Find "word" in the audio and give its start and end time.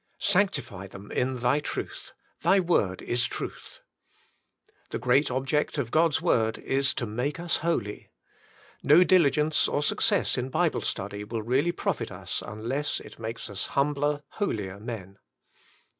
2.59-3.03, 6.23-6.57